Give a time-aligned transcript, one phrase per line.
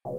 [0.00, 0.12] Ek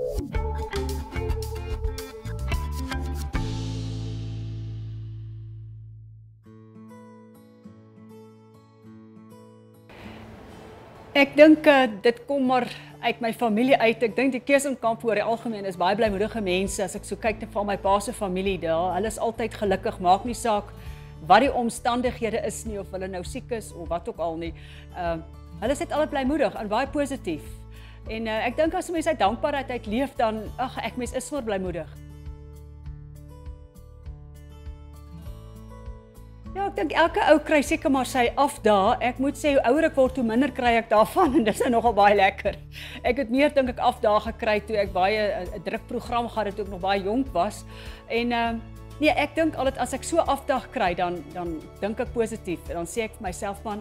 [11.33, 12.67] dink uh, dit kom maar
[13.02, 14.04] uit my familie uit.
[14.05, 17.41] Ek dink die Kesenkamp oor die algemeen is baie blymoedige mense as ek so kyk
[17.41, 18.93] net van my pa se familie daar.
[19.00, 20.70] Hulle is altyd gelukkig, maak nie saak
[21.25, 24.54] wat die omstandighede is nie of hulle nou siek is of wat ook al nie.
[24.93, 27.61] Ehm uh, hulle is net altyd blymoedig en baie positief.
[28.09, 31.27] En uh, ek dink as mense uit dankbaarheid uit leef dan ag ek mens is
[31.27, 31.89] sommer blymoedig.
[36.51, 38.97] Ja, ek dink elke ou kry seker maar sy afdae.
[39.07, 41.77] Ek moet sê hoe ouer ek word, hoe minder kry ek daarvan en dis nou
[41.77, 42.57] nogal baie lekker.
[43.07, 46.59] Ek het meer dink ek afdae gekry toe ek baie eh, 'n drukprogram gehad het
[46.59, 47.63] toe ek nog baie jonk was.
[48.09, 52.03] En ehm uh, nee, ek dink altyd as ek so afdag kry dan dan dink
[52.03, 53.79] ek positief en dan sê ek vir myself man,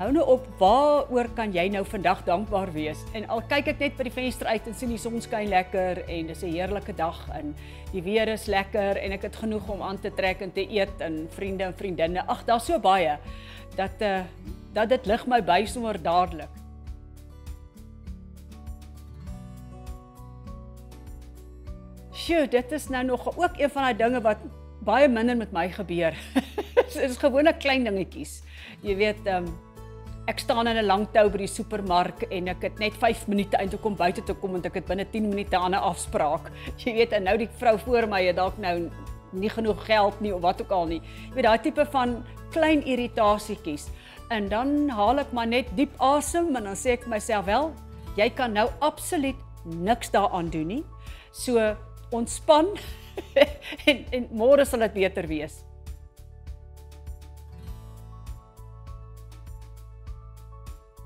[0.00, 3.02] Hou nou op, waaroor kan jy nou vandag dankbaar wees?
[3.12, 6.00] En al kyk ek net by die venster uit en sien die son skyn lekker
[6.06, 7.52] en dis 'n heerlike dag en
[7.92, 11.00] die weer is lekker en ek het genoeg om aan te trek en te eet
[11.00, 12.24] en vriende en vriendinne.
[12.26, 13.18] Ag, daar's so baie
[13.76, 14.24] dat eh uh,
[14.72, 16.48] dat dit lig my by sommer dadelik.
[22.12, 24.38] Sjoe, dit is nou nog ook een van daai dinge wat
[24.80, 26.16] baie minder met my gebeur.
[26.74, 28.42] dit is gewone klein dingetjies.
[28.80, 29.71] Jy weet, ehm um,
[30.30, 33.56] Ek staan in 'n lang tou by die supermark en ek het net 5 minute
[33.56, 36.50] eintlik om buite te kom want ek het binne 10 minute aan 'n afspraak.
[36.84, 38.90] Jy weet, en nou die vrou voor my het dalk nou
[39.32, 41.00] nie genoeg geld nie of wat ook al nie.
[41.00, 43.88] Jy weet daai tipe van klein irritasietjies.
[44.30, 47.72] En dan haal ek maar net diep asem en dan sê ek myself wel,
[48.16, 50.84] jy kan nou absoluut niks daaraan doen nie.
[51.32, 51.74] So
[52.12, 52.68] ontspan
[53.90, 55.64] en en môre sal dit beter wees.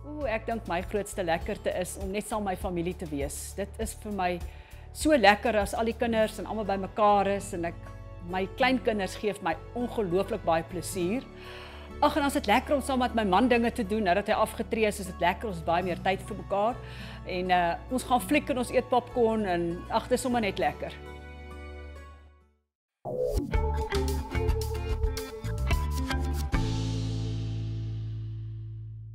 [0.07, 3.37] Ooh, ek dink my grootste lekkerte is om net saam my familie te wees.
[3.59, 4.29] Dit is vir my
[4.95, 7.81] so lekker as al die kinders en almal bymekaar is en ek
[8.31, 11.27] my kleinkinders gee vir my ongelooflik baie plesier.
[12.07, 14.39] Ag en as dit lekker om saam met my man dinge te doen nadat hy
[14.39, 16.79] afgetree is, is dit lekker ons baie meer tyd vir mekaar.
[17.39, 17.67] En uh
[17.99, 20.95] ons gaan fliek en ons eet popcorn en ag dit is sommer net lekker.